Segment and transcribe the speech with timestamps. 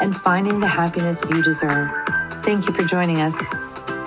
[0.00, 1.90] and finding the happiness you deserve.
[2.44, 3.34] Thank you for joining us.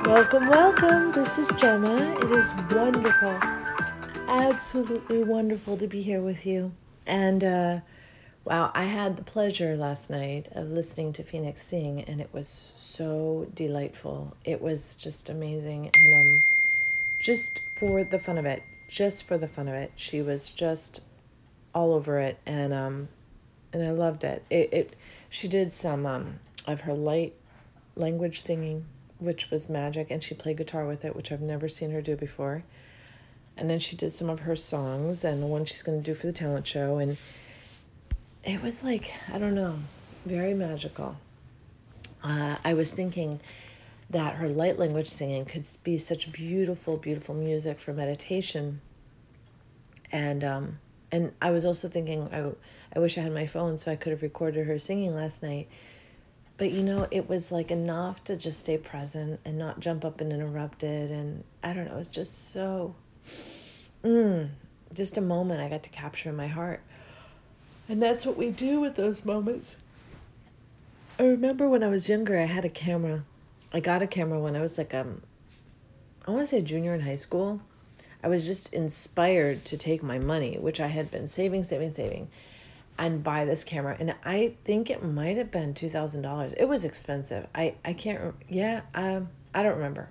[0.05, 1.11] Welcome, welcome.
[1.11, 1.95] This is Gemma.
[2.21, 3.37] It is wonderful,
[4.27, 6.71] absolutely wonderful to be here with you.
[7.05, 7.79] And uh,
[8.45, 12.47] wow, I had the pleasure last night of listening to Phoenix sing, and it was
[12.47, 14.33] so delightful.
[14.45, 15.91] It was just amazing.
[15.93, 16.43] And um,
[17.19, 21.01] just for the fun of it, just for the fun of it, she was just
[21.73, 22.39] all over it.
[22.45, 23.09] And um,
[23.73, 24.43] and I loved it.
[24.49, 24.95] It, it
[25.29, 27.35] she did some um, of her light
[27.95, 28.85] language singing,
[29.19, 32.15] which was magic, and she played guitar with it, which I've never seen her do
[32.15, 32.63] before.
[33.57, 36.15] And then she did some of her songs and the one she's going to do
[36.15, 36.97] for the talent show.
[36.97, 37.17] And
[38.43, 39.79] it was like, I don't know,
[40.25, 41.17] very magical.
[42.23, 43.41] Uh, I was thinking
[44.09, 48.79] that her light language singing could be such beautiful, beautiful music for meditation.
[50.11, 50.79] And um,
[51.11, 52.51] and I was also thinking, I,
[52.95, 55.67] I wish I had my phone so I could have recorded her singing last night.
[56.57, 60.21] But you know, it was like enough to just stay present and not jump up
[60.21, 61.09] and interrupt it.
[61.09, 62.95] And I don't know, it was just so,
[64.03, 64.49] mm,
[64.93, 66.81] just a moment I got to capture in my heart.
[67.87, 69.77] And that's what we do with those moments.
[71.17, 73.23] I remember when I was younger, I had a camera.
[73.73, 75.21] I got a camera when I was like, um,
[76.27, 77.61] I want to say junior in high school.
[78.23, 82.27] I was just inspired to take my money, which I had been saving, saving, saving,
[82.97, 83.95] and buy this camera.
[83.99, 86.53] And I think it might have been two thousand dollars.
[86.53, 87.47] It was expensive.
[87.55, 88.35] I I can't.
[88.49, 90.09] Yeah, um, I don't remember,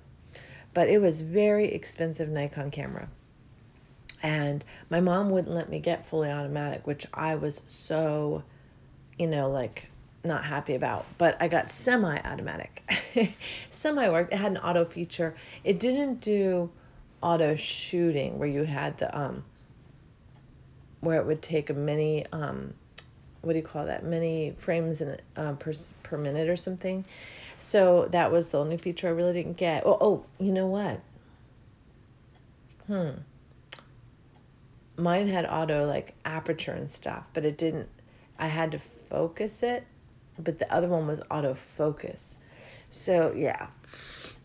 [0.72, 3.08] but it was very expensive Nikon camera.
[4.22, 8.42] And my mom wouldn't let me get fully automatic, which I was so,
[9.16, 9.90] you know, like
[10.24, 11.04] not happy about.
[11.18, 12.90] But I got semi automatic.
[13.70, 14.32] semi worked.
[14.32, 15.36] It had an auto feature.
[15.62, 16.70] It didn't do
[17.22, 19.44] auto shooting where you had the um
[21.00, 22.74] where it would take a many um
[23.40, 24.04] what do you call that?
[24.04, 27.04] Many frames in uh, per per minute or something.
[27.56, 29.86] So that was the only feature i really didn't get.
[29.86, 31.00] Oh, oh you know what?
[32.88, 33.10] Hmm.
[34.96, 37.88] Mine had auto like aperture and stuff but it didn't
[38.36, 39.84] i had to focus it
[40.40, 42.38] but the other one was auto focus
[42.90, 43.68] so yeah.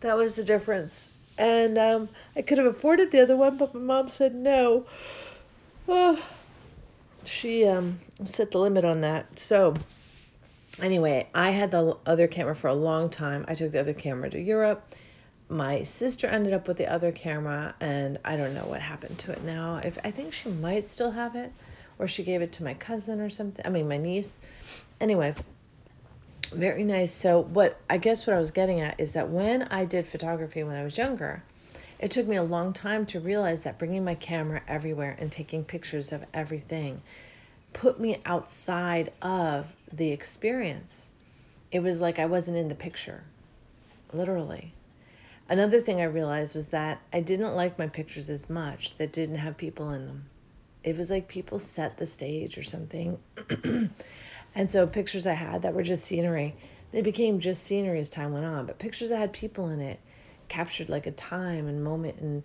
[0.01, 3.79] That was the difference and um, I could have afforded the other one, but my
[3.79, 4.85] mom said no.
[5.87, 6.23] Oh,
[7.23, 9.39] she um, set the limit on that.
[9.39, 9.73] So,
[10.81, 13.45] anyway, I had the other camera for a long time.
[13.47, 14.87] I took the other camera to Europe.
[15.49, 19.31] My sister ended up with the other camera, and I don't know what happened to
[19.31, 19.81] it now.
[19.83, 21.51] If I think she might still have it,
[21.99, 23.65] or she gave it to my cousin or something.
[23.65, 24.39] I mean, my niece.
[24.99, 25.35] Anyway,
[26.53, 27.11] very nice.
[27.11, 30.63] So, what I guess what I was getting at is that when I did photography
[30.63, 31.43] when I was younger,
[31.99, 35.63] it took me a long time to realize that bringing my camera everywhere and taking
[35.63, 37.01] pictures of everything
[37.73, 41.11] put me outside of the experience.
[41.71, 43.23] It was like I wasn't in the picture,
[44.11, 44.73] literally.
[45.49, 49.37] Another thing I realized was that I didn't like my pictures as much that didn't
[49.37, 50.25] have people in them.
[50.83, 53.19] It was like people set the stage or something.
[54.55, 56.55] And so pictures I had that were just scenery,
[56.91, 58.65] they became just scenery as time went on.
[58.65, 59.99] But pictures that had people in it
[60.47, 62.43] captured like a time and moment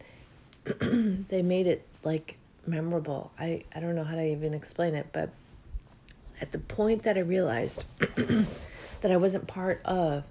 [0.81, 3.31] and they made it like memorable.
[3.39, 5.31] I, I don't know how to even explain it, but
[6.41, 7.85] at the point that I realized
[9.01, 10.27] that I wasn't part of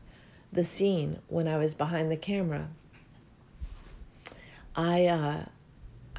[0.51, 2.67] the scene when I was behind the camera,
[4.75, 5.45] I uh,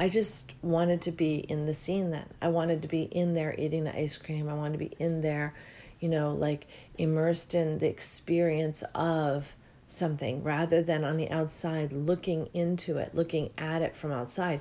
[0.01, 2.27] I just wanted to be in the scene then.
[2.41, 4.49] I wanted to be in there eating the ice cream.
[4.49, 5.55] I wanted to be in there,
[5.99, 9.57] you know, like immersed in the experience of
[9.89, 14.61] something rather than on the outside looking into it, looking at it from outside.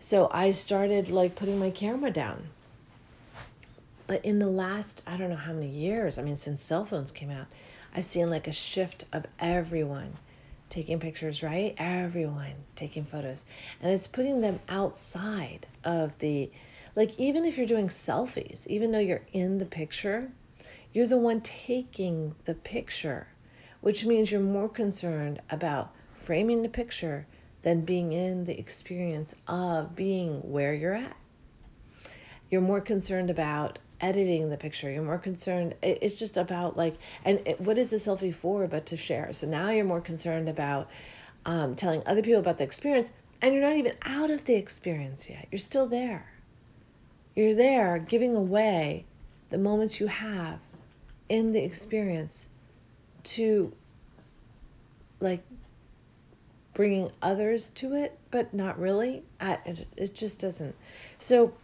[0.00, 2.48] So I started like putting my camera down.
[4.08, 7.12] But in the last, I don't know how many years, I mean, since cell phones
[7.12, 7.46] came out,
[7.94, 10.14] I've seen like a shift of everyone
[10.76, 11.74] taking pictures, right?
[11.78, 13.46] Everyone taking photos.
[13.80, 16.50] And it's putting them outside of the,
[16.94, 20.30] like, even if you're doing selfies, even though you're in the picture,
[20.92, 23.28] you're the one taking the picture,
[23.80, 27.26] which means you're more concerned about framing the picture
[27.62, 31.16] than being in the experience of being where you're at.
[32.50, 34.90] You're more concerned about editing the picture.
[34.90, 35.74] You're more concerned.
[35.82, 39.32] It's just about like, and it, what is the selfie for but to share?
[39.32, 40.88] So now you're more concerned about
[41.44, 45.30] um, telling other people about the experience, and you're not even out of the experience
[45.30, 45.46] yet.
[45.50, 46.32] You're still there.
[47.34, 49.04] You're there giving away
[49.50, 50.58] the moments you have
[51.28, 52.48] in the experience
[53.24, 53.72] to
[55.20, 55.42] like
[56.74, 59.22] bringing others to it, but not really.
[59.40, 60.74] I, it, it just doesn't.
[61.18, 61.54] So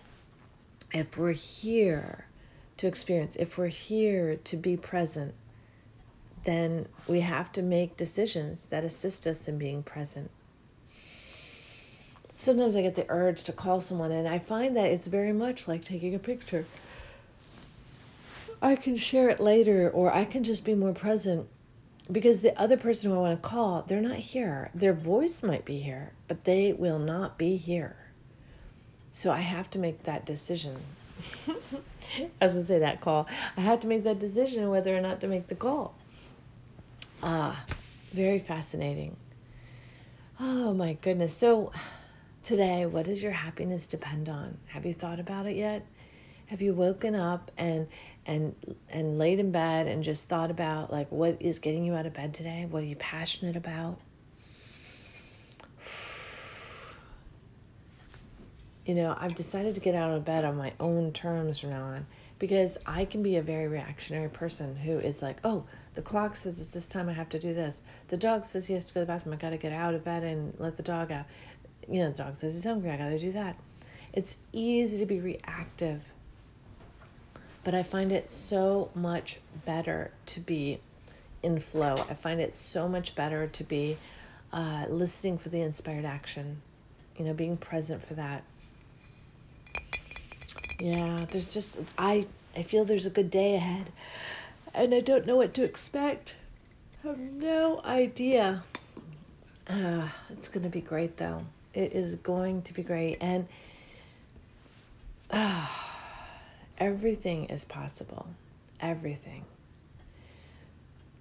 [0.92, 2.26] if we're here
[2.76, 5.34] to experience, if we're here to be present,
[6.44, 10.30] then we have to make decisions that assist us in being present.
[12.34, 15.68] Sometimes I get the urge to call someone, and I find that it's very much
[15.68, 16.66] like taking a picture.
[18.60, 21.48] I can share it later, or I can just be more present
[22.10, 24.70] because the other person who I want to call, they're not here.
[24.74, 27.96] Their voice might be here, but they will not be here.
[29.12, 30.80] So I have to make that decision.
[31.48, 33.28] I was going to say that call.
[33.56, 35.94] I have to make that decision whether or not to make the call.
[37.22, 37.64] Ah,
[38.12, 39.16] very fascinating.
[40.40, 41.36] Oh my goodness.
[41.36, 41.72] So,
[42.42, 44.56] today, what does your happiness depend on?
[44.68, 45.86] Have you thought about it yet?
[46.46, 47.88] Have you woken up and
[48.26, 48.54] and
[48.88, 52.14] and laid in bed and just thought about like what is getting you out of
[52.14, 52.66] bed today?
[52.68, 53.98] What are you passionate about?
[58.84, 61.84] You know, I've decided to get out of bed on my own terms from now
[61.84, 62.06] on
[62.38, 65.64] because I can be a very reactionary person who is like, oh,
[65.94, 67.82] the clock says it's this time I have to do this.
[68.08, 69.34] The dog says he has to go to the bathroom.
[69.34, 71.26] I got to get out of bed and let the dog out.
[71.88, 72.90] You know, the dog says he's hungry.
[72.90, 73.56] I got to do that.
[74.12, 76.08] It's easy to be reactive,
[77.62, 80.80] but I find it so much better to be
[81.42, 81.94] in flow.
[82.10, 83.96] I find it so much better to be
[84.52, 86.60] uh, listening for the inspired action,
[87.16, 88.42] you know, being present for that.
[90.78, 92.26] Yeah, there's just I
[92.56, 93.92] I feel there's a good day ahead
[94.74, 96.36] and I don't know what to expect.
[97.04, 98.62] I have no idea.
[99.68, 101.44] Uh, it's to be great, though.
[101.74, 103.18] It is going to be great.
[103.20, 103.48] And
[105.30, 105.68] uh,
[106.78, 108.26] everything is possible.
[108.80, 109.44] Everything.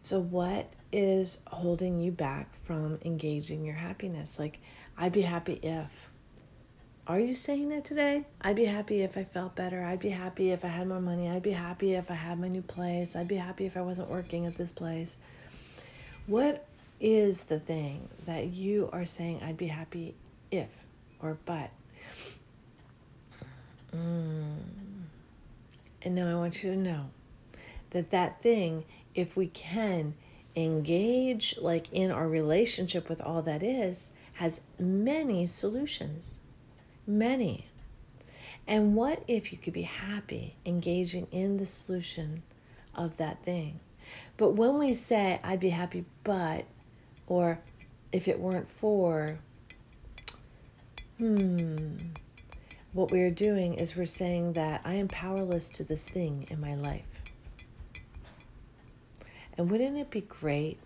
[0.01, 4.39] So, what is holding you back from engaging your happiness?
[4.39, 4.59] Like,
[4.97, 6.11] I'd be happy if.
[7.07, 8.25] Are you saying it today?
[8.42, 9.83] I'd be happy if I felt better.
[9.83, 11.30] I'd be happy if I had more money.
[11.30, 13.15] I'd be happy if I had my new place.
[13.15, 15.18] I'd be happy if I wasn't working at this place.
[16.27, 16.68] What
[17.00, 20.13] is the thing that you are saying I'd be happy
[20.51, 20.86] if
[21.19, 21.71] or but?
[23.95, 24.57] Mm.
[26.04, 27.07] And now I want you to know
[27.89, 30.13] that that thing, if we can
[30.56, 36.41] engage like in our relationship with all that is, has many solutions
[37.07, 37.68] many.
[38.68, 42.44] And what if you could be happy engaging in the solution
[42.95, 43.80] of that thing?
[44.38, 46.65] But when we say, I'd be happy, but,
[47.27, 47.59] or
[48.12, 49.39] if it weren't for,
[51.18, 51.95] hmm,
[52.94, 56.59] what we are doing is we're saying that I am powerless to this thing in
[56.59, 57.06] my life.
[59.57, 60.77] And wouldn't it be great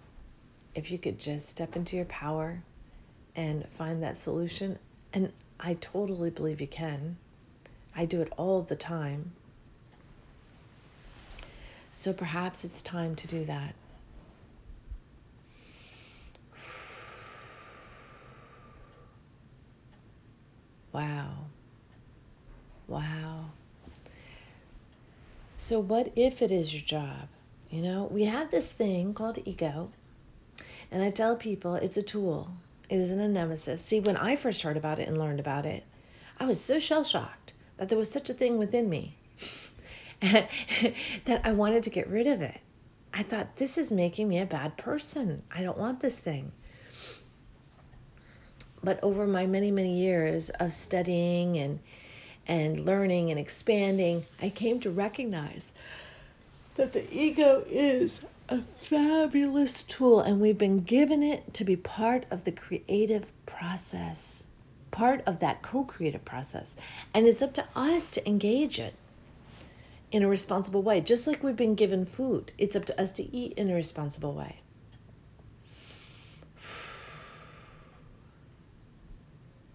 [0.75, 2.61] if you could just step into your power
[3.35, 4.77] and find that solution?
[5.13, 7.17] And I totally believe you can.
[7.95, 9.31] I do it all the time.
[11.91, 13.73] So perhaps it's time to do that.
[20.91, 21.47] Wow.
[22.87, 23.45] Wow.
[25.57, 27.27] So, what if it is your job?
[27.69, 29.91] You know, we have this thing called ego,
[30.91, 32.51] and I tell people it's a tool.
[32.89, 33.81] It isn't a nemesis.
[33.81, 35.83] See, when I first heard about it and learned about it,
[36.39, 39.17] I was so shell shocked that there was such a thing within me
[40.21, 42.59] that I wanted to get rid of it.
[43.13, 45.43] I thought, this is making me a bad person.
[45.53, 46.51] I don't want this thing.
[48.83, 51.79] But over my many, many years of studying and
[52.47, 55.71] and learning and expanding, I came to recognize
[56.75, 62.25] that the ego is a fabulous tool, and we've been given it to be part
[62.29, 64.45] of the creative process,
[64.91, 66.75] part of that co creative process.
[67.13, 68.93] And it's up to us to engage it
[70.11, 71.01] in a responsible way.
[71.01, 74.33] Just like we've been given food, it's up to us to eat in a responsible
[74.33, 74.57] way.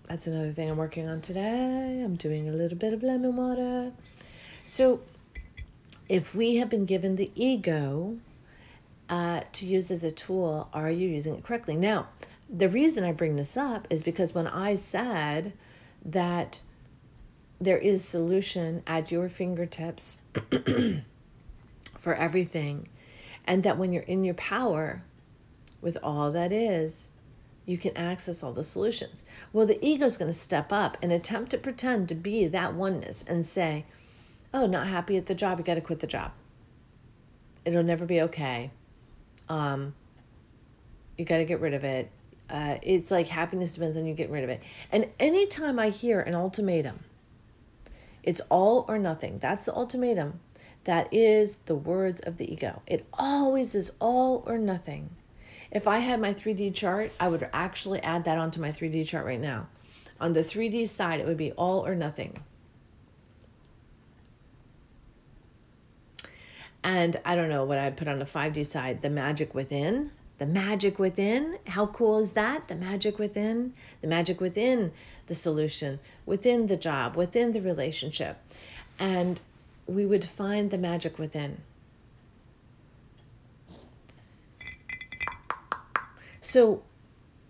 [0.04, 2.02] That's another thing I'm working on today.
[2.04, 3.92] I'm doing a little bit of lemon water.
[4.64, 5.00] So,
[6.08, 8.18] if we have been given the ego
[9.10, 11.76] uh, to use as a tool, are you using it correctly?
[11.76, 12.06] Now,
[12.48, 15.52] the reason I bring this up is because when I said
[16.04, 16.60] that
[17.60, 20.18] there is solution at your fingertips
[21.98, 22.88] for everything
[23.46, 25.02] and that when you're in your power
[25.80, 27.10] with all that is
[27.66, 29.24] you can access all the solutions.
[29.52, 32.74] Well the ego is going to step up and attempt to pretend to be that
[32.74, 33.84] oneness and say
[34.54, 36.32] oh not happy at the job you got to quit the job.
[37.64, 38.70] It'll never be okay
[39.50, 39.94] um,
[41.18, 42.10] you got to get rid of it
[42.48, 46.20] uh, it's like happiness depends on you getting rid of it and anytime i hear
[46.20, 46.98] an ultimatum
[48.22, 49.38] it's all or nothing.
[49.38, 50.40] That's the ultimatum.
[50.84, 52.82] That is the words of the ego.
[52.86, 55.10] It always is all or nothing.
[55.70, 59.24] If I had my 3D chart, I would actually add that onto my 3D chart
[59.24, 59.68] right now.
[60.20, 62.42] On the 3D side, it would be all or nothing.
[66.82, 70.12] And I don't know what I'd put on the 5D side the magic within.
[70.38, 71.58] The magic within.
[71.66, 72.68] How cool is that?
[72.68, 73.74] The magic within.
[74.00, 74.92] The magic within
[75.26, 78.38] the solution, within the job, within the relationship.
[78.98, 79.40] And
[79.86, 81.60] we would find the magic within.
[86.40, 86.82] So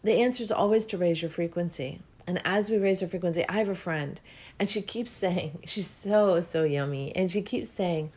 [0.03, 2.01] the answer is always to raise your frequency.
[2.27, 4.21] And as we raise our frequency, I have a friend
[4.59, 7.15] and she keeps saying, she's so, so yummy.
[7.17, 8.13] And she keeps saying,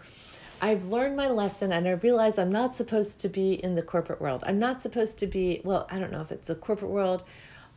[0.63, 4.21] I've learned my lesson and I realize I'm not supposed to be in the corporate
[4.21, 4.45] world.
[4.47, 7.23] I'm not supposed to be, well, I don't know if it's a corporate world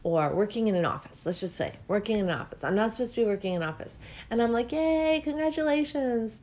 [0.05, 1.27] or working in an office.
[1.27, 2.63] Let's just say working in an office.
[2.63, 3.99] I'm not supposed to be working in an office.
[4.31, 6.43] And I'm like, yay, congratulations.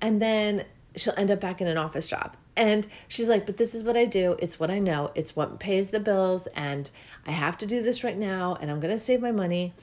[0.00, 2.36] And then she'll end up back in an office job.
[2.54, 4.36] And she's like, but this is what I do.
[4.38, 5.10] It's what I know.
[5.16, 6.46] It's what pays the bills.
[6.54, 6.88] And
[7.26, 8.56] I have to do this right now.
[8.60, 9.74] And I'm going to save my money.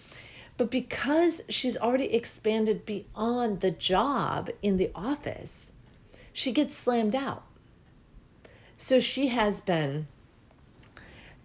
[0.56, 5.74] But because she's already expanded beyond the job in the office,
[6.40, 7.44] she gets slammed out.
[8.78, 10.08] So she has been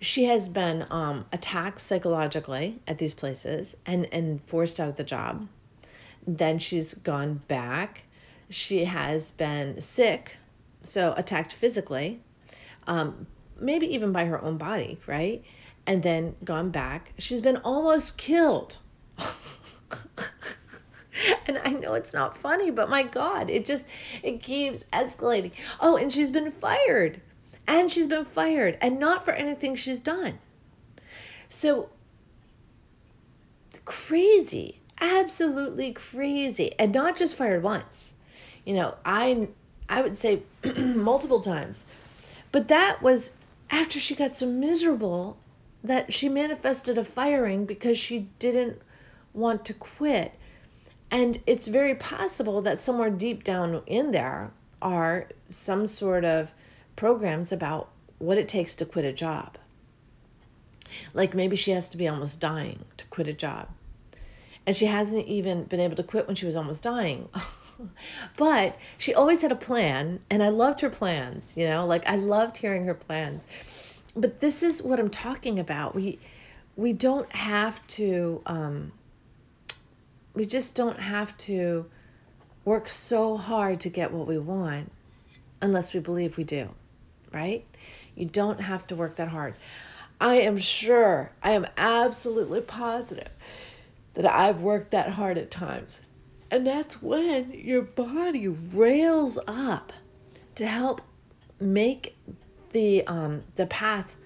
[0.00, 5.02] she has been um, attacked psychologically at these places and, and forced out of the
[5.02, 5.48] job.
[6.26, 8.04] Then she's gone back.
[8.50, 10.36] She has been sick,
[10.82, 12.20] so attacked physically,
[12.86, 13.26] um,
[13.58, 15.42] maybe even by her own body, right?
[15.86, 17.14] And then gone back.
[17.18, 18.76] She's been almost killed.
[21.48, 23.86] and I know it's not funny, but my God, it just
[24.22, 25.52] it keeps escalating.
[25.80, 27.20] Oh, and she's been fired
[27.66, 30.38] and she's been fired and not for anything she's done.
[31.48, 31.90] So
[33.84, 38.14] crazy, absolutely crazy, and not just fired once.
[38.64, 39.48] You know, I
[39.88, 40.42] I would say
[40.76, 41.84] multiple times.
[42.52, 43.32] But that was
[43.70, 45.36] after she got so miserable
[45.82, 48.80] that she manifested a firing because she didn't
[49.34, 50.36] want to quit.
[51.10, 56.52] And it's very possible that somewhere deep down in there are some sort of
[56.96, 59.58] programs about what it takes to quit a job.
[61.12, 63.68] Like maybe she has to be almost dying to quit a job.
[64.66, 67.28] And she hasn't even been able to quit when she was almost dying.
[68.36, 72.16] but she always had a plan, and I loved her plans, you know, like I
[72.16, 73.46] loved hearing her plans.
[74.16, 75.94] But this is what I'm talking about.
[75.94, 76.18] We
[76.76, 78.92] we don't have to um,
[80.34, 81.86] we just don't have to
[82.64, 84.90] work so hard to get what we want
[85.62, 86.70] unless we believe we do
[87.34, 87.66] right?
[88.14, 89.54] You don't have to work that hard.
[90.20, 93.28] I am sure, I am absolutely positive
[94.14, 96.00] that I've worked that hard at times.
[96.50, 99.92] And that's when your body rails up
[100.54, 101.00] to help
[101.60, 102.16] make
[102.70, 104.16] the um the path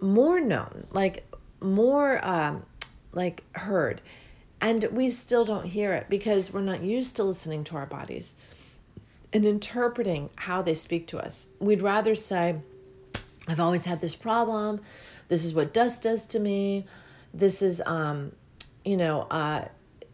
[0.00, 1.24] more known, like
[1.60, 2.64] more um
[3.12, 4.00] like heard.
[4.64, 8.34] And we still don't hear it because we're not used to listening to our bodies
[9.30, 11.48] and interpreting how they speak to us.
[11.60, 12.56] We'd rather say,
[13.46, 14.80] I've always had this problem.
[15.28, 16.86] This is what dust does to me.
[17.34, 18.32] This is, um,
[18.86, 19.66] you know, uh,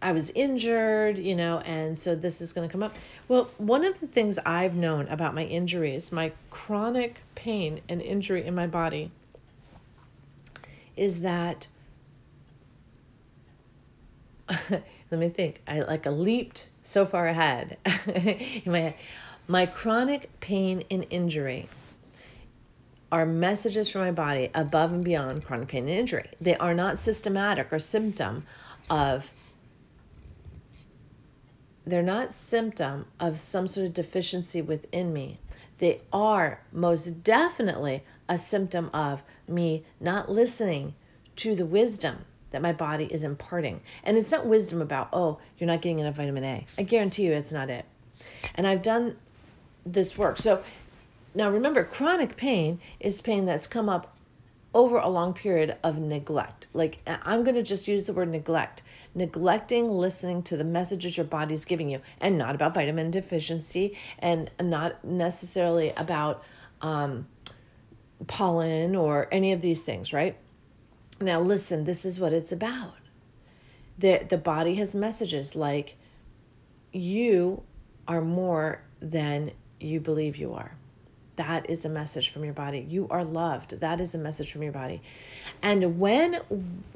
[0.02, 2.96] I was injured, you know, and so this is going to come up.
[3.28, 8.44] Well, one of the things I've known about my injuries, my chronic pain and injury
[8.44, 9.12] in my body,
[10.96, 11.68] is that
[14.70, 15.60] let me think.
[15.66, 18.94] I like a leaped so far ahead in my head.
[19.48, 21.68] My chronic pain and injury
[23.10, 26.30] are messages from my body above and beyond chronic pain and injury.
[26.40, 28.46] They are not systematic or symptom
[28.88, 29.32] of
[31.84, 35.38] they're not symptom of some sort of deficiency within me.
[35.78, 40.94] They are most definitely a symptom of me not listening
[41.36, 43.80] to the wisdom that my body is imparting.
[44.04, 46.66] And it's not wisdom about, oh, you're not getting enough vitamin A.
[46.78, 47.84] I guarantee you it's not it.
[48.54, 49.16] And I've done
[49.86, 50.36] this work.
[50.36, 50.62] So
[51.34, 54.16] now remember, chronic pain is pain that's come up
[54.72, 56.66] over a long period of neglect.
[56.72, 58.82] Like I'm going to just use the word neglect.
[59.14, 64.48] Neglecting listening to the messages your body's giving you, and not about vitamin deficiency, and
[64.60, 66.44] not necessarily about
[66.80, 67.26] um,
[68.28, 70.36] pollen or any of these things, right?
[71.22, 72.94] Now, listen, this is what it's about.
[73.98, 75.96] The, the body has messages like,
[76.92, 77.62] you
[78.08, 80.74] are more than you believe you are.
[81.36, 82.86] That is a message from your body.
[82.88, 83.80] You are loved.
[83.80, 85.02] That is a message from your body.
[85.62, 86.40] And when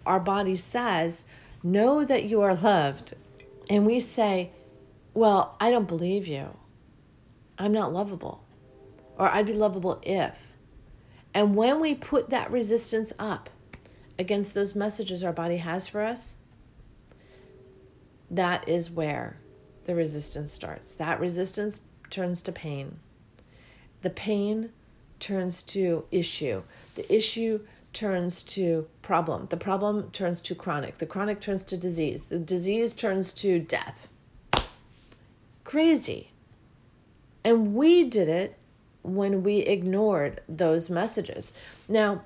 [0.07, 1.25] our body says,
[1.63, 3.15] Know that you are loved,
[3.71, 4.51] and we say,
[5.15, 6.49] Well, I don't believe you,
[7.59, 8.45] I'm not lovable,
[9.17, 10.37] or I'd be lovable if.
[11.33, 13.49] And when we put that resistance up
[14.19, 16.37] against those messages our body has for us,
[18.31, 19.39] that is where
[19.85, 20.95] the resistance starts.
[20.95, 21.81] That resistance
[22.11, 22.99] turns to pain.
[24.03, 24.71] The pain
[25.21, 26.63] turns to issue.
[26.95, 27.61] The issue
[27.93, 29.47] turns to problem.
[29.51, 30.99] The problem turns to chronic.
[30.99, 32.27] The chronic turns to disease.
[32.27, 34.09] The disease turns to death.
[35.63, 36.31] Crazy.
[37.45, 38.59] And we did it
[39.03, 41.53] when we ignored those messages.
[41.89, 42.23] Now,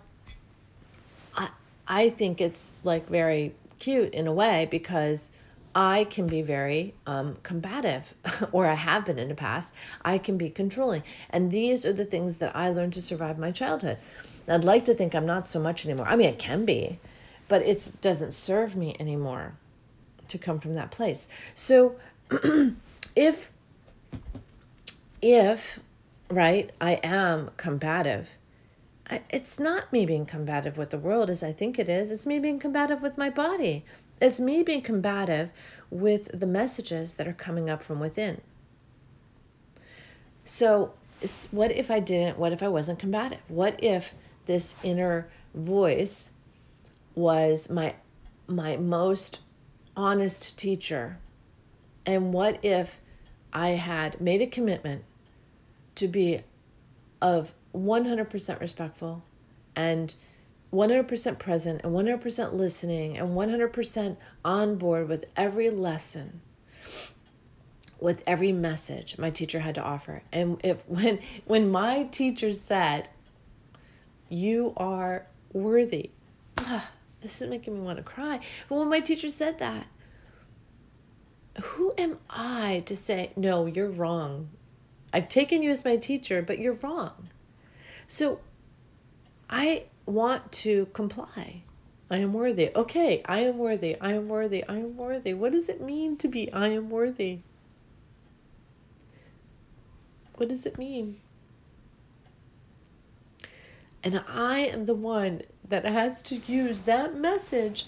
[1.89, 5.33] I, I think it's like very cute in a way because
[5.75, 8.15] I can be very um, combative,
[8.53, 9.73] or I have been in the past.
[10.05, 11.03] I can be controlling.
[11.31, 13.99] And these are the things that I learned to survive my childhood.
[14.49, 16.09] I'd like to think I'm not so much anymore.
[16.09, 16.99] I mean, it can be,
[17.49, 19.55] but it doesn't serve me anymore
[20.29, 21.29] to come from that place.
[21.55, 21.97] So
[23.15, 23.53] if,
[25.21, 25.79] if,
[26.31, 28.38] right, I am combative, I,
[29.31, 32.11] it's not me being combative with the world as I think it is.
[32.11, 33.85] It's me being combative with my body.
[34.21, 35.51] It's me being combative
[35.91, 38.41] with the messages that are coming up from within.
[40.45, 40.93] So,
[41.51, 42.39] what if I didn't?
[42.39, 43.41] What if I wasn't combative?
[43.49, 44.15] What if
[44.47, 46.31] this inner voice
[47.15, 47.95] was my
[48.47, 49.41] my most
[49.97, 51.19] honest teacher?
[52.05, 53.01] And what if
[53.53, 55.05] I had made a commitment
[55.97, 56.43] to be
[57.21, 57.53] of
[57.85, 59.23] 100% respectful
[59.77, 60.15] and
[60.73, 66.41] 100% present and 100% listening and 100% on board with every lesson
[68.01, 70.23] with every message my teacher had to offer.
[70.33, 73.09] And if when when my teacher said
[74.29, 76.11] you are worthy
[76.59, 76.89] ah,
[77.23, 78.41] this is making me want to cry.
[78.69, 79.87] But when my teacher said that
[81.63, 84.49] who am i to say no you're wrong.
[85.13, 87.29] I've taken you as my teacher but you're wrong
[88.09, 88.41] so
[89.49, 91.63] i want to comply.
[92.11, 92.71] I am worthy.
[92.75, 94.01] Okay, I am worthy.
[94.01, 94.65] I am worthy.
[94.67, 95.35] I am worthy.
[95.35, 97.41] What does it mean to be I am worthy?
[100.37, 101.21] What does it mean?
[104.03, 107.87] And I am the one that has to use that message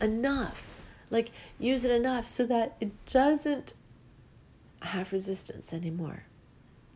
[0.00, 0.64] enough.
[1.08, 3.74] Like, use it enough so that it doesn't
[4.82, 6.24] have resistance anymore.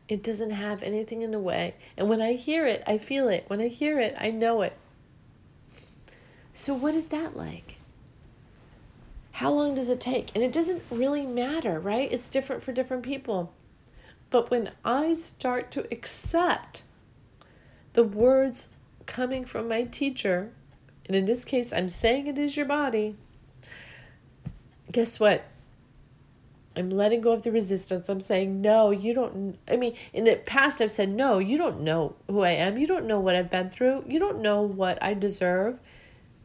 [0.09, 1.75] It doesn't have anything in the way.
[1.97, 3.45] And when I hear it, I feel it.
[3.49, 4.77] When I hear it, I know it.
[6.53, 7.77] So, what is that like?
[9.33, 10.31] How long does it take?
[10.35, 12.13] And it doesn't really matter, right?
[12.13, 13.53] It's different for different people.
[14.31, 16.85] But when I start to accept
[17.95, 18.69] the words
[19.07, 20.53] coming from my teacher,
[21.07, 23.17] and in this case, I'm saying it is your body,
[24.93, 25.45] guess what?
[26.77, 28.09] I'm letting go of the resistance.
[28.09, 29.59] I'm saying, no, you don't.
[29.71, 32.79] I mean, in the past, I've said, no, you don't know who I am.
[32.79, 34.05] You don't know what I've been through.
[34.09, 35.81] You don't know what I deserve.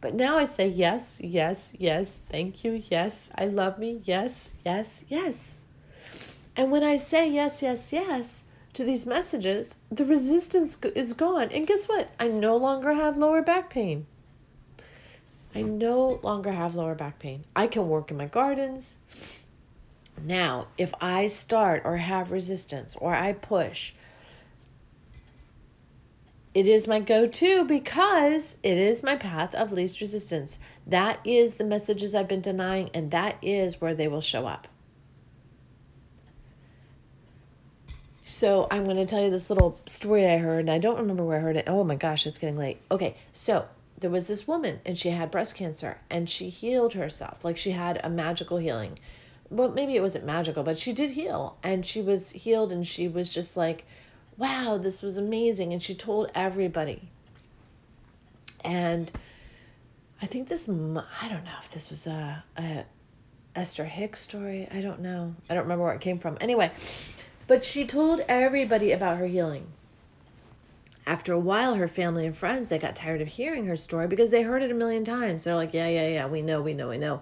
[0.02, 2.82] But now I say, yes, yes, yes, thank you.
[2.90, 4.02] Yes, I love me.
[4.06, 5.56] Yes, yes, yes.
[6.56, 11.50] And when I say yes, yes, yes to these messages, the resistance is gone.
[11.52, 12.10] And guess what?
[12.20, 14.06] I no longer have lower back pain.
[15.56, 17.44] I no longer have lower back pain.
[17.56, 19.00] I can work in my gardens.
[20.26, 23.94] Now, if I start or have resistance or I push,
[26.54, 30.60] it is my go to because it is my path of least resistance.
[30.86, 34.68] That is the messages I've been denying, and that is where they will show up.
[38.26, 41.24] So, I'm going to tell you this little story I heard, and I don't remember
[41.24, 41.66] where I heard it.
[41.68, 42.80] Oh my gosh, it's getting late.
[42.92, 43.68] Okay, so
[44.00, 47.44] there was this woman, and she had breast cancer, and she healed herself.
[47.44, 48.98] Like she had a magical healing
[49.50, 53.08] well, maybe it wasn't magical, but she did heal and she was healed and she
[53.08, 53.86] was just like,
[54.38, 55.74] wow, this was amazing.
[55.74, 57.10] And she told everybody.
[58.64, 59.12] And
[60.22, 62.86] I think this, I don't know if this was a, a
[63.56, 64.68] Esther Hicks story.
[64.72, 65.34] I don't know.
[65.50, 66.38] I don't remember where it came from.
[66.40, 66.72] Anyway,
[67.48, 69.68] but she told everybody about her healing.
[71.10, 74.30] after a while, her family and friends, they got tired of hearing her story because
[74.30, 75.44] they heard it a million times.
[75.44, 77.22] They're like, yeah, yeah, yeah, we know, we know, we know.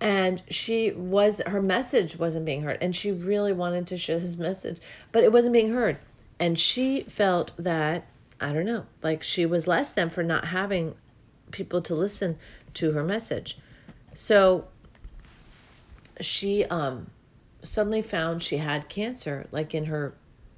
[0.00, 2.78] And she was, her message wasn't being heard.
[2.80, 4.78] And she really wanted to share this message,
[5.12, 5.98] but it wasn't being heard.
[6.38, 8.06] And she felt that,
[8.40, 10.94] I don't know, like she was less than for not having
[11.50, 12.38] people to listen
[12.74, 13.58] to her message.
[14.14, 14.68] So
[16.20, 17.10] she um
[17.62, 20.14] suddenly found she had cancer like in her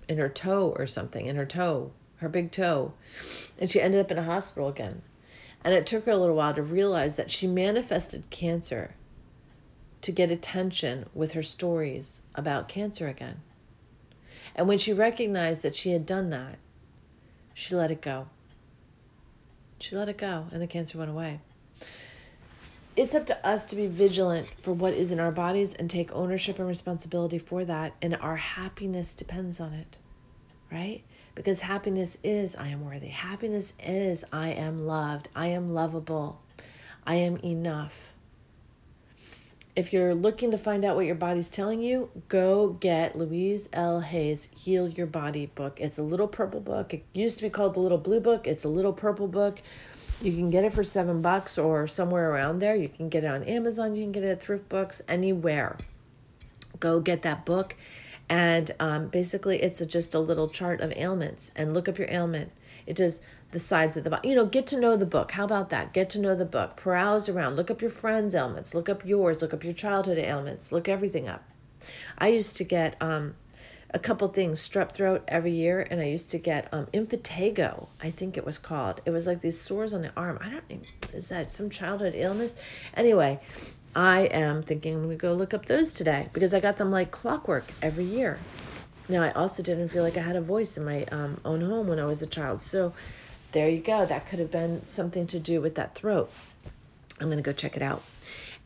[0.08, 2.92] in her toe or something in her toe her big toe
[3.58, 5.02] and she ended up in a hospital again
[5.64, 8.94] and it took her a little while to realize that she manifested cancer
[10.02, 13.40] to get attention with her stories about cancer again
[14.54, 16.58] and when she recognized that she had done that
[17.54, 18.28] she let it go
[19.78, 21.40] she let it go and the cancer went away
[22.94, 26.12] it's up to us to be vigilant for what is in our bodies and take
[26.12, 27.94] ownership and responsibility for that.
[28.02, 29.96] And our happiness depends on it,
[30.70, 31.02] right?
[31.34, 33.08] Because happiness is I am worthy.
[33.08, 35.30] Happiness is I am loved.
[35.34, 36.42] I am lovable.
[37.06, 38.11] I am enough.
[39.74, 44.00] If you're looking to find out what your body's telling you, go get Louise L.
[44.00, 45.80] Hay's Heal Your Body book.
[45.80, 46.92] It's a little purple book.
[46.92, 48.46] It used to be called the Little Blue Book.
[48.46, 49.62] It's a little purple book
[50.22, 52.76] you can get it for seven bucks or somewhere around there.
[52.76, 53.96] You can get it on Amazon.
[53.96, 55.76] You can get it at Thrift Books, anywhere.
[56.78, 57.74] Go get that book.
[58.28, 61.50] And um, basically, it's a, just a little chart of ailments.
[61.56, 62.52] And look up your ailment.
[62.86, 63.20] It does
[63.52, 64.28] the sides of the body.
[64.28, 65.32] You know, get to know the book.
[65.32, 65.92] How about that?
[65.92, 66.82] Get to know the book.
[66.82, 67.56] Browse around.
[67.56, 68.74] Look up your friends' ailments.
[68.74, 69.40] Look up yours.
[69.40, 70.72] Look up your childhood ailments.
[70.72, 71.44] Look everything up.
[72.18, 73.34] I used to get um,
[73.94, 78.10] a couple things strep throat every year and i used to get um impetigo i
[78.10, 80.78] think it was called it was like these sores on the arm i don't know
[81.12, 82.56] is that some childhood illness
[82.94, 83.38] anyway
[83.94, 87.10] i am thinking i'm gonna go look up those today because i got them like
[87.10, 88.38] clockwork every year
[89.08, 91.86] now i also didn't feel like i had a voice in my um, own home
[91.86, 92.94] when i was a child so
[93.52, 96.30] there you go that could have been something to do with that throat
[97.20, 98.02] i'm gonna go check it out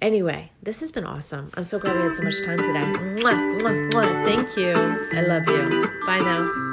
[0.00, 1.50] Anyway, this has been awesome.
[1.54, 2.84] I'm so glad we had so much time today.
[3.16, 4.24] Mwah, mwah, mwah.
[4.26, 4.72] Thank you.
[5.18, 5.88] I love you.
[6.06, 6.66] Bye now.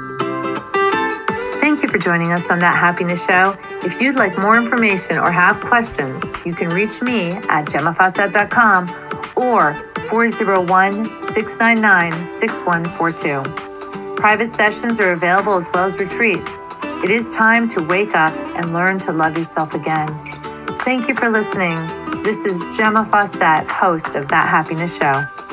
[1.60, 3.56] Thank you for joining us on That Happiness Show.
[3.82, 8.90] If you'd like more information or have questions, you can reach me at gemmafawcett.com
[9.36, 9.72] or
[10.10, 14.14] 401 699 6142.
[14.16, 16.58] Private sessions are available as well as retreats.
[17.04, 20.08] It is time to wake up and learn to love yourself again.
[20.86, 21.76] Thank you for listening.
[22.22, 25.43] This is Gemma Fawcett, host of That Happiness Show.